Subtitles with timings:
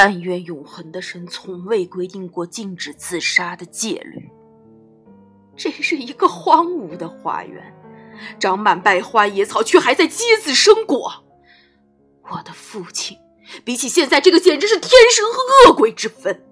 [0.00, 4.30] 但愿永恒的神从未规定过禁止自杀的戒律。
[5.56, 7.74] 这是一个荒芜的花园，
[8.38, 11.24] 长满败花野草，却还在结子生果。
[12.30, 13.18] 我的父亲，
[13.64, 16.46] 比起现在这个，简直是天神和恶鬼之分。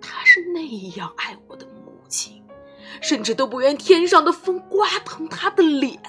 [0.00, 2.44] 他是那样爱我的母亲，
[3.00, 6.00] 甚至都不愿天上的风刮疼他的脸。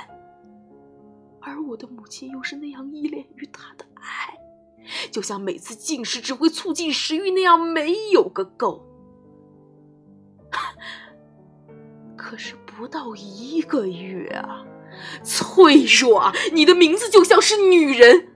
[1.42, 4.38] 而我的母亲又是那样依恋于他的爱。
[5.12, 8.86] 就像每次进食只会促进食欲那样，没有个够。
[12.16, 14.66] 可是不到一个月啊，
[15.24, 18.30] 脆弱啊，你的名字就像是女人。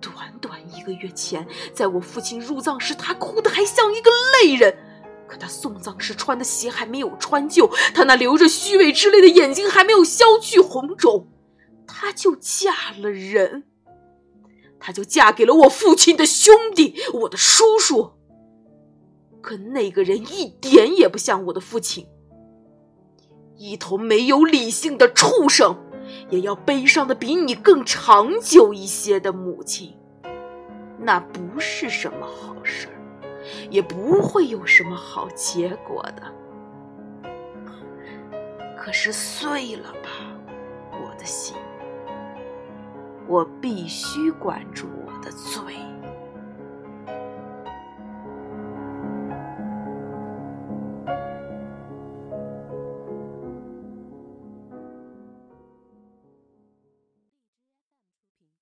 [0.00, 4.10] 短短一个月前，在我父亲入葬时，他哭得还像一个
[4.42, 4.72] 泪人；
[5.26, 11.28] 可他送葬时穿的鞋还没有穿旧，他那流着虚伪之泪的眼睛还没有消去红肿，
[11.86, 13.64] 他就嫁了人。
[14.88, 18.12] 她就嫁给了我父亲的兄弟，我的叔叔。
[19.42, 22.08] 可那个人一点也不像我的父亲，
[23.58, 25.76] 一头没有理性的畜生，
[26.30, 29.94] 也要悲伤的比你更长久一些的母亲。
[30.98, 32.96] 那不是什么好事儿，
[33.68, 36.22] 也不会有什么好结果的。
[38.74, 40.08] 可是碎了吧，
[40.92, 41.54] 我的心。
[43.28, 45.97] 我必须管住我的嘴。